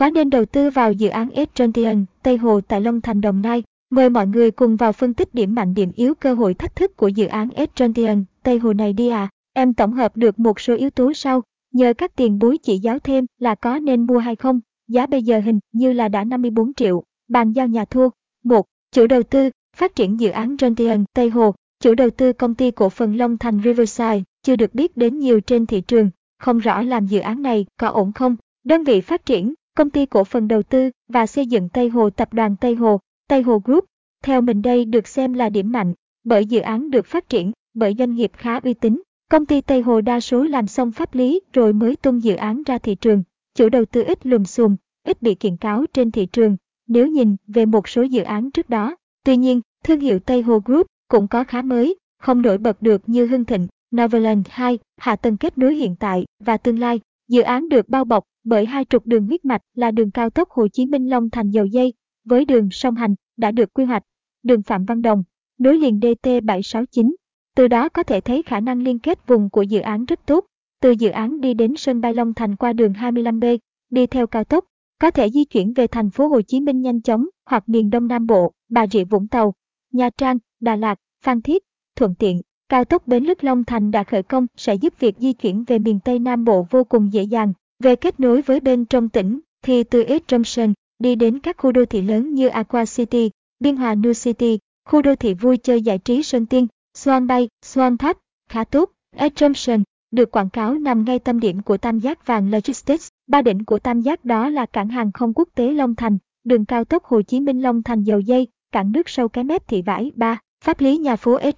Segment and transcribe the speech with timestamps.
[0.00, 3.62] Có nên đầu tư vào dự án Estrantian Tây Hồ tại Long Thành Đồng Nai?
[3.90, 6.96] Mời mọi người cùng vào phân tích điểm mạnh điểm yếu cơ hội thách thức
[6.96, 9.28] của dự án Estrantian Tây Hồ này đi à.
[9.54, 11.42] Em tổng hợp được một số yếu tố sau,
[11.72, 14.60] nhờ các tiền bối chỉ giáo thêm là có nên mua hay không.
[14.88, 18.08] Giá bây giờ hình như là đã 54 triệu, bàn giao nhà thua.
[18.44, 18.66] 1.
[18.92, 22.70] Chủ đầu tư, phát triển dự án Gentian Tây Hồ, chủ đầu tư công ty
[22.70, 26.82] cổ phần Long Thành Riverside, chưa được biết đến nhiều trên thị trường, không rõ
[26.82, 28.36] làm dự án này có ổn không.
[28.64, 32.10] Đơn vị phát triển, công ty cổ phần đầu tư và xây dựng Tây Hồ
[32.10, 33.84] tập đoàn Tây Hồ, Tây Hồ Group.
[34.24, 35.94] Theo mình đây được xem là điểm mạnh,
[36.24, 39.02] bởi dự án được phát triển bởi doanh nghiệp khá uy tín.
[39.30, 42.62] Công ty Tây Hồ đa số làm xong pháp lý rồi mới tung dự án
[42.66, 43.22] ra thị trường.
[43.54, 46.56] Chủ đầu tư ít lùm xùm, ít bị kiện cáo trên thị trường,
[46.88, 48.96] nếu nhìn về một số dự án trước đó.
[49.24, 53.08] Tuy nhiên, thương hiệu Tây Hồ Group cũng có khá mới, không nổi bật được
[53.08, 57.00] như Hưng Thịnh, Novaland 2, hạ tầng kết nối hiện tại và tương lai.
[57.30, 60.50] Dự án được bao bọc bởi hai trục đường huyết mạch là đường cao tốc
[60.50, 61.94] Hồ Chí Minh Long Thành dầu dây,
[62.24, 64.02] với đường song hành đã được quy hoạch,
[64.42, 65.22] đường Phạm Văn Đồng,
[65.58, 67.14] nối liền DT769.
[67.56, 70.46] Từ đó có thể thấy khả năng liên kết vùng của dự án rất tốt.
[70.80, 73.58] Từ dự án đi đến sân bay Long Thành qua đường 25B,
[73.90, 74.64] đi theo cao tốc,
[75.00, 78.06] có thể di chuyển về thành phố Hồ Chí Minh nhanh chóng hoặc miền Đông
[78.06, 79.54] Nam Bộ, Bà Rịa Vũng Tàu,
[79.92, 81.62] Nha Trang, Đà Lạt, Phan Thiết,
[81.96, 82.40] thuận tiện.
[82.70, 85.78] Cao tốc Bến Lức Long Thành đã khởi công sẽ giúp việc di chuyển về
[85.78, 87.52] miền Tây Nam Bộ vô cùng dễ dàng.
[87.82, 91.72] Về kết nối với bên trong tỉnh, thì từ East Junction đi đến các khu
[91.72, 95.82] đô thị lớn như Aqua City, Biên Hòa New City, khu đô thị vui chơi
[95.82, 96.66] giải trí Sơn Tiên,
[96.98, 98.18] Swan Bay, Swan Tháp,
[98.50, 98.90] khá tốt.
[99.16, 103.08] East Junction được quảng cáo nằm ngay tâm điểm của tam giác vàng Logistics.
[103.26, 106.64] Ba đỉnh của tam giác đó là cảng hàng không quốc tế Long Thành, đường
[106.64, 109.82] cao tốc Hồ Chí Minh Long Thành dầu dây, cảng nước sâu cái mép thị
[109.82, 110.38] vải 3.
[110.64, 111.56] Pháp lý nhà phố East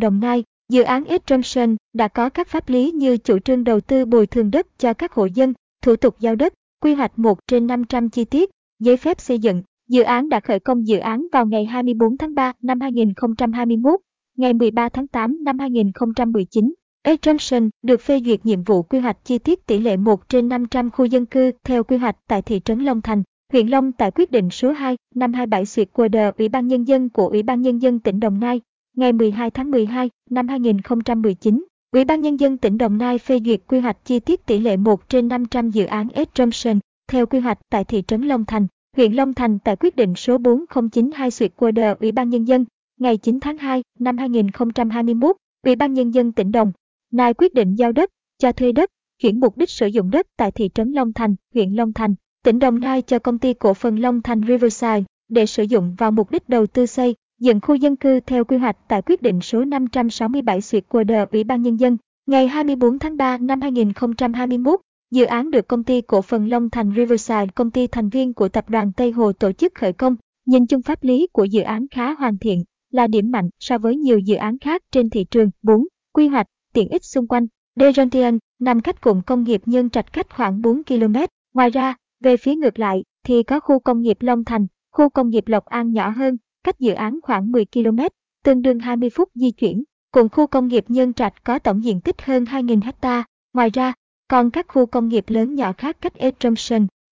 [0.00, 1.58] Đồng Nai, Dự án East
[1.92, 5.12] đã có các pháp lý như chủ trương đầu tư bồi thường đất cho các
[5.12, 9.20] hộ dân, thủ tục giao đất, quy hoạch 1 trên 500 chi tiết, giấy phép
[9.20, 9.62] xây dựng.
[9.88, 14.00] Dự án đã khởi công dự án vào ngày 24 tháng 3 năm 2021,
[14.36, 16.74] ngày 13 tháng 8 năm 2019.
[17.02, 17.52] East
[17.82, 21.04] được phê duyệt nhiệm vụ quy hoạch chi tiết tỷ lệ 1 trên 500 khu
[21.04, 23.22] dân cư theo quy hoạch tại thị trấn Long Thành,
[23.52, 26.84] huyện Long tại quyết định số 2 năm 27 xuyệt của đờ Ủy ban Nhân
[26.84, 28.60] dân của Ủy ban Nhân dân tỉnh Đồng Nai
[28.96, 33.60] ngày 12 tháng 12 năm 2019, Ủy ban Nhân dân tỉnh Đồng Nai phê duyệt
[33.66, 36.68] quy hoạch chi tiết tỷ lệ 1 trên 500 dự án S
[37.08, 38.66] theo quy hoạch tại thị trấn Long Thành,
[38.96, 42.64] huyện Long Thành tại quyết định số 4092 xuyệt của đờ Ủy ban Nhân dân
[43.00, 45.36] ngày 9 tháng 2 năm 2021,
[45.66, 46.72] Ủy ban Nhân dân tỉnh Đồng
[47.12, 50.50] Nai quyết định giao đất, cho thuê đất, chuyển mục đích sử dụng đất tại
[50.50, 53.96] thị trấn Long Thành, huyện Long Thành, tỉnh Đồng Nai cho công ty cổ phần
[53.98, 57.96] Long Thành Riverside để sử dụng vào mục đích đầu tư xây, dựng khu dân
[57.96, 61.76] cư theo quy hoạch tại quyết định số 567 xuyệt của đờ Ủy ban Nhân
[61.76, 61.96] dân.
[62.26, 64.80] Ngày 24 tháng 3 năm 2021,
[65.10, 68.48] dự án được công ty cổ phần Long Thành Riverside, công ty thành viên của
[68.48, 70.16] tập đoàn Tây Hồ tổ chức khởi công.
[70.46, 73.96] Nhìn chung pháp lý của dự án khá hoàn thiện, là điểm mạnh so với
[73.96, 75.50] nhiều dự án khác trên thị trường.
[75.62, 75.86] 4.
[76.12, 77.46] Quy hoạch, tiện ích xung quanh.
[77.76, 81.14] Derontian nằm cách cụm công nghiệp Nhân Trạch cách khoảng 4 km.
[81.54, 85.30] Ngoài ra, về phía ngược lại thì có khu công nghiệp Long Thành, khu công
[85.30, 87.98] nghiệp Lộc An nhỏ hơn, cách dự án khoảng 10 km,
[88.44, 89.84] tương đương 20 phút di chuyển.
[90.10, 93.24] Cùng khu công nghiệp Nhân Trạch có tổng diện tích hơn 2.000 ha.
[93.52, 93.92] Ngoài ra,
[94.28, 96.34] còn các khu công nghiệp lớn nhỏ khác cách Ed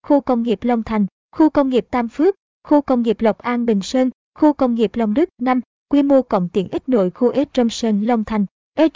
[0.06, 3.66] khu công nghiệp Long Thành, khu công nghiệp Tam Phước, khu công nghiệp Lộc An
[3.66, 7.30] Bình Sơn, khu công nghiệp Long Đức 5, quy mô cộng tiện ích nội khu
[7.30, 7.48] Ed
[7.80, 8.46] Long Thành.
[8.74, 8.90] Ed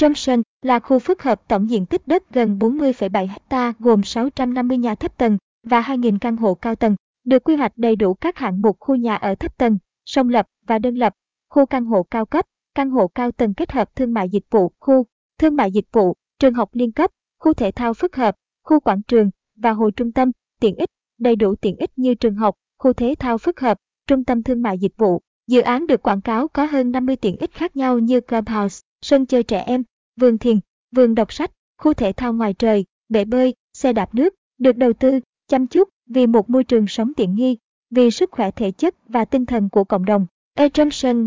[0.62, 5.18] là khu phức hợp tổng diện tích đất gần 40,7 ha gồm 650 nhà thấp
[5.18, 8.76] tầng và 2.000 căn hộ cao tầng, được quy hoạch đầy đủ các hạng mục
[8.80, 11.14] khu nhà ở thấp tầng, song lập và đơn lập,
[11.50, 14.72] khu căn hộ cao cấp, căn hộ cao tầng kết hợp thương mại dịch vụ,
[14.80, 15.06] khu
[15.38, 19.02] thương mại dịch vụ, trường học liên cấp, khu thể thao phức hợp, khu quảng
[19.02, 20.30] trường và hồ trung tâm,
[20.60, 24.24] tiện ích, đầy đủ tiện ích như trường học, khu thể thao phức hợp, trung
[24.24, 25.20] tâm thương mại dịch vụ.
[25.46, 29.26] Dự án được quảng cáo có hơn 50 tiện ích khác nhau như clubhouse, sân
[29.26, 29.82] chơi trẻ em,
[30.20, 30.58] vườn thiền,
[30.96, 34.92] vườn đọc sách, khu thể thao ngoài trời, bể bơi, xe đạp nước, được đầu
[34.92, 35.20] tư,
[35.52, 37.56] chăm chút vì một môi trường sống tiện nghi,
[37.90, 40.26] vì sức khỏe thể chất và tinh thần của cộng đồng.
[40.54, 40.68] A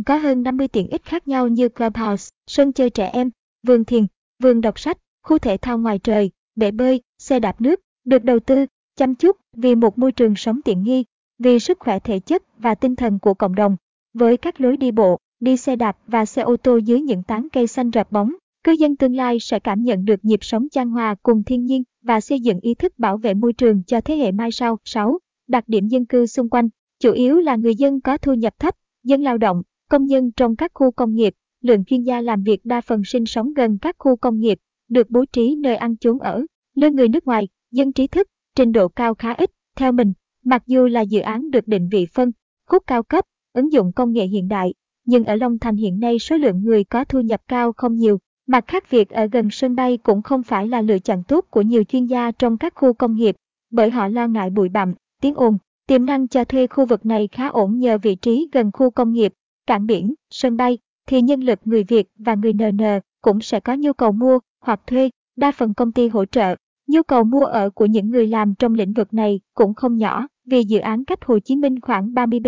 [0.06, 3.30] có hơn 50 tiện ích khác nhau như clubhouse, sân chơi trẻ em,
[3.68, 4.06] vườn thiền,
[4.40, 8.40] vườn đọc sách, khu thể thao ngoài trời, bể bơi, xe đạp nước, được đầu
[8.40, 8.66] tư,
[8.96, 11.06] chăm chút vì một môi trường sống tiện nghi,
[11.40, 13.78] vì sức khỏe thể chất và tinh thần của cộng đồng.
[14.14, 17.48] Với các lối đi bộ, đi xe đạp và xe ô tô dưới những tán
[17.52, 18.34] cây xanh rợp bóng,
[18.66, 21.84] cư dân tương lai sẽ cảm nhận được nhịp sống chan hòa cùng thiên nhiên
[22.02, 24.78] và xây dựng ý thức bảo vệ môi trường cho thế hệ mai sau.
[24.86, 26.70] 6 đặc điểm dân cư xung quanh,
[27.00, 30.56] chủ yếu là người dân có thu nhập thấp, dân lao động, công nhân trong
[30.56, 33.96] các khu công nghiệp, lượng chuyên gia làm việc đa phần sinh sống gần các
[34.00, 34.60] khu công nghiệp,
[34.90, 36.46] được bố trí nơi ăn chốn ở,
[36.76, 39.52] nơi người nước ngoài, dân trí thức, trình độ cao khá ít.
[39.76, 40.14] Theo mình,
[40.44, 42.32] Mặc dù là dự án được định vị phân,
[42.68, 44.74] khúc cao cấp, ứng dụng công nghệ hiện đại,
[45.06, 48.20] nhưng ở Long Thành hiện nay số lượng người có thu nhập cao không nhiều.
[48.48, 51.62] Mặt khác việc ở gần sân bay cũng không phải là lựa chọn tốt của
[51.62, 53.36] nhiều chuyên gia trong các khu công nghiệp,
[53.72, 55.58] bởi họ lo ngại bụi bặm, tiếng ồn.
[55.88, 59.14] Tiềm năng cho thuê khu vực này khá ổn nhờ vị trí gần khu công
[59.14, 59.34] nghiệp,
[59.68, 60.78] cảng biển, sân bay,
[61.08, 64.82] thì nhân lực người Việt và người NN cũng sẽ có nhu cầu mua hoặc
[64.88, 66.56] thuê, đa phần công ty hỗ trợ.
[66.88, 70.28] Nhu cầu mua ở của những người làm trong lĩnh vực này cũng không nhỏ,
[70.46, 72.48] vì dự án cách Hồ Chí Minh khoảng 30 b,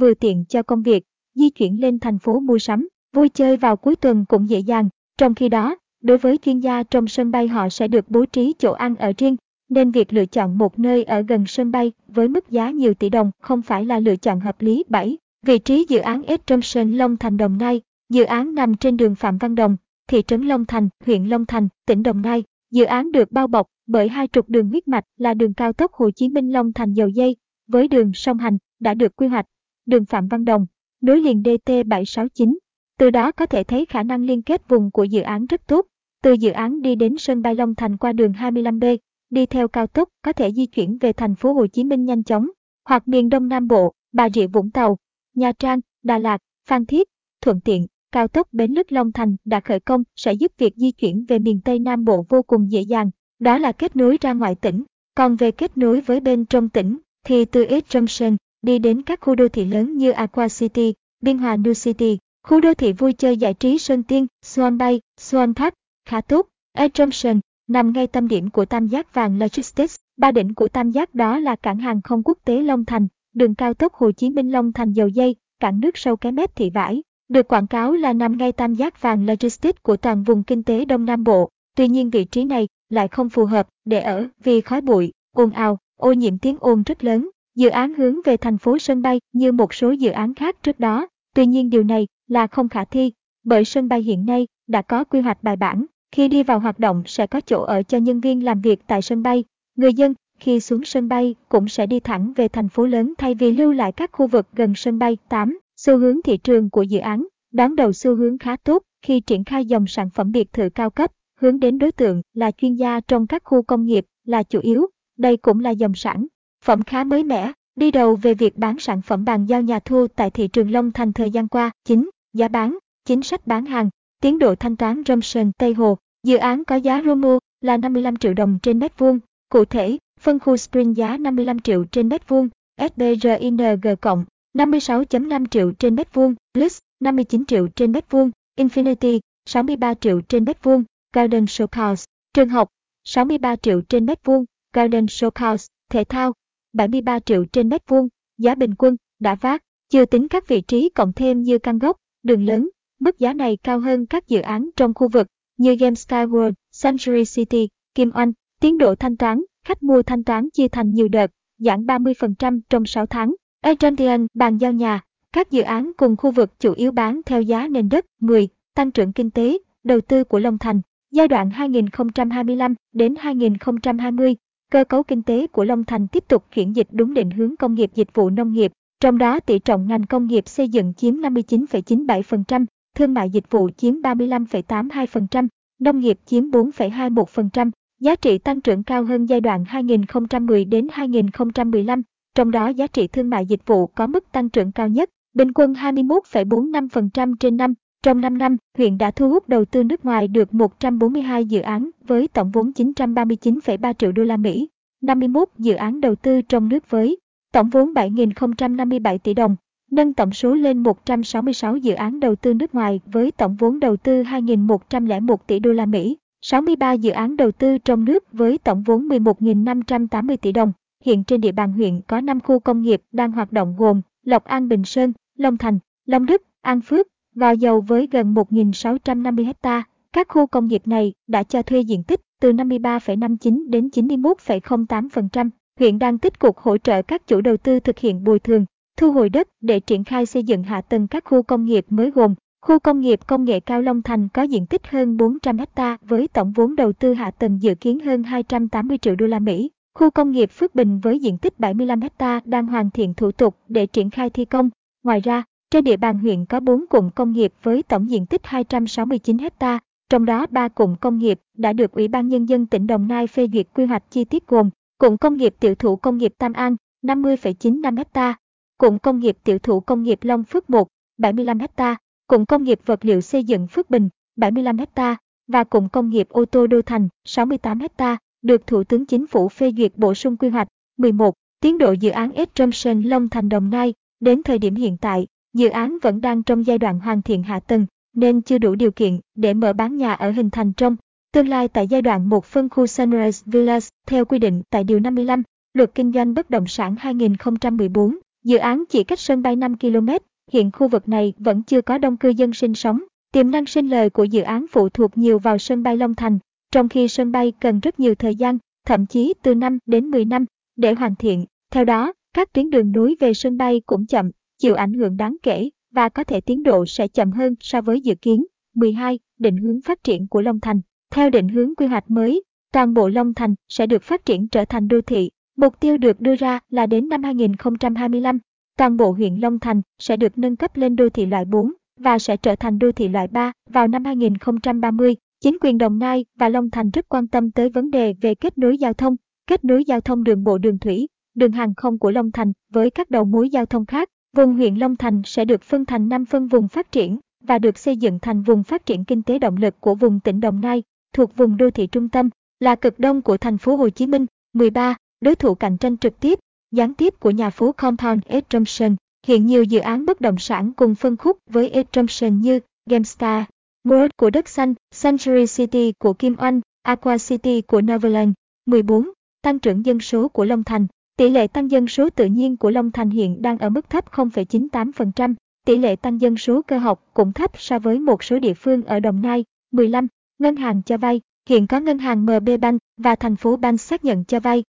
[0.00, 1.04] vừa tiện cho công việc,
[1.34, 4.88] di chuyển lên thành phố mua sắm, vui chơi vào cuối tuần cũng dễ dàng.
[5.18, 8.54] Trong khi đó, đối với chuyên gia trong sân bay họ sẽ được bố trí
[8.58, 9.36] chỗ ăn ở riêng,
[9.68, 13.08] nên việc lựa chọn một nơi ở gần sân bay với mức giá nhiều tỷ
[13.08, 14.84] đồng không phải là lựa chọn hợp lý.
[14.88, 15.18] 7.
[15.46, 19.14] Vị trí dự án S Sơn Long Thành Đồng Nai Dự án nằm trên đường
[19.14, 19.76] Phạm Văn Đồng,
[20.08, 22.44] thị trấn Long Thành, huyện Long Thành, tỉnh Đồng Nai.
[22.70, 25.92] Dự án được bao bọc bởi hai trục đường huyết mạch là đường cao tốc
[25.92, 27.36] Hồ Chí Minh Long Thành dầu dây
[27.68, 29.46] với đường song hành đã được quy hoạch,
[29.86, 30.66] đường Phạm Văn Đồng,
[31.00, 32.54] nối liền DT769.
[32.98, 35.86] Từ đó có thể thấy khả năng liên kết vùng của dự án rất tốt.
[36.22, 38.96] Từ dự án đi đến sân bay Long Thành qua đường 25B,
[39.30, 42.24] đi theo cao tốc có thể di chuyển về thành phố Hồ Chí Minh nhanh
[42.24, 42.46] chóng,
[42.88, 44.96] hoặc miền Đông Nam Bộ, Bà Rịa Vũng Tàu,
[45.34, 47.08] Nha Trang, Đà Lạt, Phan Thiết,
[47.40, 47.86] thuận tiện.
[48.12, 51.38] Cao tốc Bến Lức Long Thành đã khởi công sẽ giúp việc di chuyển về
[51.38, 54.84] miền Tây Nam Bộ vô cùng dễ dàng, đó là kết nối ra ngoại tỉnh.
[55.14, 59.20] Còn về kết nối với bên trong tỉnh, thì từ East Junction đi đến các
[59.20, 63.12] khu đô thị lớn như Aqua City, Biên Hòa New City, khu đô thị vui
[63.12, 65.74] chơi giải trí Sơn Tiên, Swan Bay, Swan Tháp,
[66.04, 66.46] khá tốt.
[66.72, 67.26] East
[67.68, 69.96] nằm ngay tâm điểm của tam giác vàng Logistics.
[70.16, 73.54] Ba đỉnh của tam giác đó là cảng hàng không quốc tế Long Thành, đường
[73.54, 76.70] cao tốc Hồ Chí Minh Long Thành dầu dây, cảng nước sâu cái mép thị
[76.70, 80.62] vải, được quảng cáo là nằm ngay tam giác vàng logistics của toàn vùng kinh
[80.62, 81.48] tế Đông Nam Bộ.
[81.76, 85.50] Tuy nhiên vị trí này lại không phù hợp để ở vì khói bụi, ồn
[85.50, 87.30] ào, ô nhiễm tiếng ồn rất lớn.
[87.54, 90.80] Dự án hướng về thành phố sân bay như một số dự án khác trước
[90.80, 91.08] đó.
[91.34, 93.12] Tuy nhiên điều này là không khả thi,
[93.44, 95.86] bởi sân bay hiện nay đã có quy hoạch bài bản.
[96.12, 99.02] Khi đi vào hoạt động sẽ có chỗ ở cho nhân viên làm việc tại
[99.02, 99.44] sân bay.
[99.76, 103.34] Người dân khi xuống sân bay cũng sẽ đi thẳng về thành phố lớn thay
[103.34, 105.16] vì lưu lại các khu vực gần sân bay.
[105.28, 105.58] 8.
[105.76, 109.44] Xu hướng thị trường của dự án đón đầu xu hướng khá tốt khi triển
[109.44, 113.00] khai dòng sản phẩm biệt thự cao cấp, hướng đến đối tượng là chuyên gia
[113.00, 114.86] trong các khu công nghiệp là chủ yếu.
[115.18, 116.26] Đây cũng là dòng sản
[116.64, 120.06] phẩm khá mới mẻ, đi đầu về việc bán sản phẩm bàn giao nhà thu
[120.16, 121.70] tại thị trường Long Thành thời gian qua.
[121.84, 122.10] 9.
[122.32, 123.90] Giá bán, chính sách bán hàng,
[124.20, 125.98] tiến độ thanh toán Romson Tây Hồ.
[126.22, 129.18] Dự án có giá Romo là 55 triệu đồng trên mét vuông.
[129.48, 132.48] Cụ thể, phân khu Spring giá 55 triệu trên mét vuông,
[132.78, 133.60] SBRING
[134.00, 140.20] cộng 56.5 triệu trên mét vuông, Plus 59 triệu trên mét vuông, Infinity 63 triệu
[140.20, 142.04] trên mét vuông, Garden Showhouse,
[142.34, 142.68] trường học
[143.04, 146.32] 63 triệu trên mét vuông, Garden Showhouse, thể thao
[146.72, 148.08] 73 triệu trên mét vuông,
[148.38, 151.96] giá bình quân đã phát, chưa tính các vị trí cộng thêm như căn gốc,
[152.22, 152.68] đường lớn,
[153.00, 155.26] mức giá này cao hơn các dự án trong khu vực
[155.56, 160.24] như Game Sky World, Century City, Kim Oanh, tiến độ thanh toán, khách mua thanh
[160.24, 163.34] toán chia thành nhiều đợt, giảm 30% trong 6 tháng.
[163.60, 165.00] Atlantian bàn giao nhà,
[165.32, 168.90] các dự án cùng khu vực chủ yếu bán theo giá nền đất 10, tăng
[168.90, 170.80] trưởng kinh tế, đầu tư của Long Thành,
[171.10, 174.36] giai đoạn 2025 đến 2020.
[174.70, 177.74] Cơ cấu kinh tế của Long Thành tiếp tục chuyển dịch đúng định hướng công
[177.74, 181.14] nghiệp dịch vụ nông nghiệp, trong đó tỷ trọng ngành công nghiệp xây dựng chiếm
[181.14, 185.48] 59,97%, thương mại dịch vụ chiếm 35,82%,
[185.80, 192.02] nông nghiệp chiếm 4,21%, giá trị tăng trưởng cao hơn giai đoạn 2010 đến 2015,
[192.34, 195.52] trong đó giá trị thương mại dịch vụ có mức tăng trưởng cao nhất, bình
[195.52, 197.74] quân 21,45% trên năm.
[198.02, 201.90] Trong 5 năm, huyện đã thu hút đầu tư nước ngoài được 142 dự án
[202.06, 204.68] với tổng vốn 939,3 triệu đô la Mỹ,
[205.02, 207.18] 51 dự án đầu tư trong nước với
[207.52, 209.56] tổng vốn 7.057 tỷ đồng,
[209.90, 213.96] nâng tổng số lên 166 dự án đầu tư nước ngoài với tổng vốn đầu
[213.96, 218.82] tư 2.101 tỷ đô la Mỹ, 63 dự án đầu tư trong nước với tổng
[218.82, 220.72] vốn 11.580 tỷ đồng.
[221.04, 224.44] Hiện trên địa bàn huyện có 5 khu công nghiệp đang hoạt động gồm Lộc
[224.44, 229.82] An Bình Sơn, Long Thành, Long Đức, An Phước, Gò Dầu với gần 1.650 ha.
[230.12, 235.50] Các khu công nghiệp này đã cho thuê diện tích từ 53,59 đến 91,08%.
[235.78, 238.64] Huyện đang tích cực hỗ trợ các chủ đầu tư thực hiện bồi thường,
[238.96, 242.10] thu hồi đất để triển khai xây dựng hạ tầng các khu công nghiệp mới
[242.10, 245.96] gồm Khu công nghiệp công nghệ cao Long Thành có diện tích hơn 400 ha
[246.02, 249.70] với tổng vốn đầu tư hạ tầng dự kiến hơn 280 triệu đô la Mỹ.
[249.98, 253.56] Khu công nghiệp Phước Bình với diện tích 75 ha đang hoàn thiện thủ tục
[253.68, 254.70] để triển khai thi công.
[255.04, 258.40] Ngoài ra, trên địa bàn huyện có 4 cụm công nghiệp với tổng diện tích
[258.44, 259.78] 269 ha,
[260.10, 263.26] trong đó 3 cụm công nghiệp đã được Ủy ban Nhân dân tỉnh Đồng Nai
[263.26, 266.52] phê duyệt quy hoạch chi tiết gồm cụm công nghiệp tiểu thủ công nghiệp Tam
[266.52, 268.38] An, 50,95 ha,
[268.78, 270.88] Cụm công nghiệp tiểu thủ công nghiệp Long Phước 1,
[271.18, 275.88] 75 ha, Cụm công nghiệp vật liệu xây dựng Phước Bình, 75 ha và Cụm
[275.88, 279.92] công nghiệp ô tô Đô Thành, 68 ha, được Thủ tướng Chính phủ phê duyệt
[279.96, 280.68] bổ sung quy hoạch.
[280.96, 281.34] 11.
[281.60, 285.68] Tiến độ dự án S Long Thành Đồng Nai, đến thời điểm hiện tại, dự
[285.68, 289.20] án vẫn đang trong giai đoạn hoàn thiện hạ tầng, nên chưa đủ điều kiện
[289.34, 290.96] để mở bán nhà ở hình thành trong
[291.32, 295.00] tương lai tại giai đoạn một phân khu Sunrise Villas theo quy định tại Điều
[295.00, 295.42] 55,
[295.74, 298.18] Luật Kinh doanh Bất động sản 2014.
[298.44, 300.08] Dự án chỉ cách sân bay 5 km,
[300.52, 303.02] hiện khu vực này vẫn chưa có đông cư dân sinh sống.
[303.32, 306.38] Tiềm năng sinh lời của dự án phụ thuộc nhiều vào sân bay Long Thành,
[306.72, 310.24] trong khi sân bay cần rất nhiều thời gian, thậm chí từ 5 đến 10
[310.24, 310.44] năm,
[310.76, 311.44] để hoàn thiện.
[311.70, 315.36] Theo đó, các tuyến đường nối về sân bay cũng chậm, chịu ảnh hưởng đáng
[315.42, 318.44] kể và có thể tiến độ sẽ chậm hơn so với dự kiến.
[318.74, 319.18] 12.
[319.38, 320.80] Định hướng phát triển của Long Thành
[321.18, 324.64] theo định hướng quy hoạch mới, toàn bộ Long Thành sẽ được phát triển trở
[324.64, 325.30] thành đô thị.
[325.56, 328.38] Mục tiêu được đưa ra là đến năm 2025,
[328.76, 332.18] toàn bộ huyện Long Thành sẽ được nâng cấp lên đô thị loại 4 và
[332.18, 335.16] sẽ trở thành đô thị loại 3 vào năm 2030.
[335.40, 338.58] Chính quyền Đồng Nai và Long Thành rất quan tâm tới vấn đề về kết
[338.58, 342.10] nối giao thông, kết nối giao thông đường bộ đường thủy, đường hàng không của
[342.10, 344.08] Long Thành với các đầu mối giao thông khác.
[344.36, 347.78] Vùng huyện Long Thành sẽ được phân thành 5 phân vùng phát triển và được
[347.78, 350.82] xây dựng thành vùng phát triển kinh tế động lực của vùng tỉnh Đồng Nai,
[351.12, 354.26] thuộc vùng đô thị trung tâm, là cực đông của thành phố Hồ Chí Minh.
[354.52, 354.96] 13.
[355.20, 356.38] Đối thủ cạnh tranh trực tiếp,
[356.70, 358.96] gián tiếp của nhà phố Compound S Johnson
[359.26, 362.60] Hiện nhiều dự án bất động sản cùng phân khúc với S Johnson như
[362.90, 363.44] GameStar,
[363.84, 368.32] World của Đất Xanh, Century City của Kim Oanh, Aqua City của Neverland.
[368.66, 369.10] 14.
[369.42, 370.86] Tăng trưởng dân số của Long Thành.
[371.16, 374.12] Tỷ lệ tăng dân số tự nhiên của Long Thành hiện đang ở mức thấp
[374.12, 375.34] 0,98%.
[375.66, 378.82] Tỷ lệ tăng dân số cơ học cũng thấp so với một số địa phương
[378.82, 379.44] ở Đồng Nai.
[379.72, 380.06] 15.
[380.38, 381.20] Ngân hàng cho vay.
[381.48, 384.64] Hiện có ngân hàng MB Bank và thành phố Bank xác nhận cho vay.